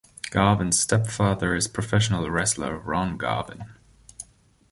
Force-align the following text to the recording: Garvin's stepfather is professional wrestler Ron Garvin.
Garvin's 0.31 0.79
stepfather 0.79 1.53
is 1.53 1.67
professional 1.67 2.27
wrestler 2.31 2.75
Ron 2.79 3.17
Garvin. 3.17 3.65